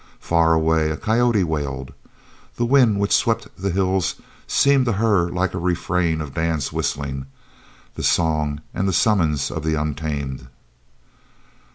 Far 0.19 0.53
away 0.53 0.89
a 0.89 0.97
coyote 0.97 1.43
wailed. 1.43 1.93
The 2.55 2.65
wind 2.65 2.99
which 2.99 3.13
swept 3.15 3.47
the 3.55 3.69
hills 3.69 4.15
seemed 4.47 4.85
to 4.85 4.93
her 4.93 5.29
like 5.29 5.53
a 5.53 5.59
refrain 5.59 6.21
of 6.21 6.33
Dan's 6.33 6.73
whistling 6.73 7.27
the 7.93 8.01
song 8.01 8.61
and 8.73 8.87
the 8.87 8.93
summons 8.93 9.51
of 9.51 9.63
the 9.63 9.75
untamed. 9.75 10.47